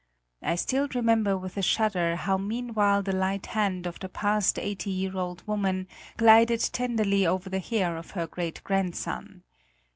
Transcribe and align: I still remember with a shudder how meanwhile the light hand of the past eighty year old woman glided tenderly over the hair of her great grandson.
I 0.41 0.55
still 0.55 0.87
remember 0.95 1.37
with 1.37 1.57
a 1.57 1.61
shudder 1.61 2.15
how 2.15 2.35
meanwhile 2.35 3.03
the 3.03 3.11
light 3.15 3.45
hand 3.45 3.85
of 3.85 3.99
the 3.99 4.09
past 4.09 4.57
eighty 4.57 4.89
year 4.89 5.15
old 5.15 5.45
woman 5.45 5.87
glided 6.17 6.59
tenderly 6.73 7.27
over 7.27 7.51
the 7.51 7.59
hair 7.59 7.95
of 7.97 8.09
her 8.17 8.25
great 8.25 8.63
grandson. 8.63 9.43